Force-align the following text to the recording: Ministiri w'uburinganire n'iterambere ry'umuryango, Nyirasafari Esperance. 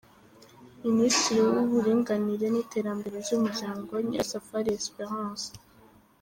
Ministiri 0.87 1.39
w'uburinganire 1.47 2.45
n'iterambere 2.49 3.15
ry'umuryango, 3.25 3.91
Nyirasafari 4.05 4.69
Esperance. 4.79 5.47